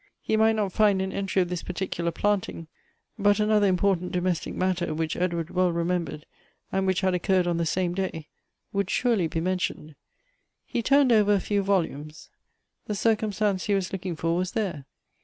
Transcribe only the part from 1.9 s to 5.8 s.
planting, but another impor tant domestic matter, which Edward well